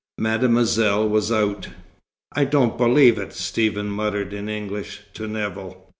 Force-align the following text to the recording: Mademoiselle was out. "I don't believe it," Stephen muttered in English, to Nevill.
Mademoiselle 0.17 1.07
was 1.07 1.31
out. 1.31 1.67
"I 2.35 2.43
don't 2.45 2.75
believe 2.75 3.19
it," 3.19 3.33
Stephen 3.33 3.91
muttered 3.91 4.33
in 4.33 4.49
English, 4.49 5.01
to 5.13 5.27
Nevill. 5.27 5.77